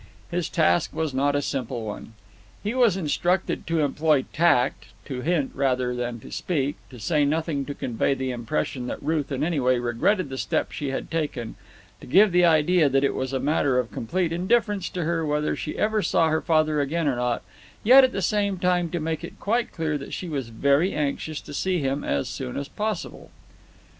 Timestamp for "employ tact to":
3.81-5.21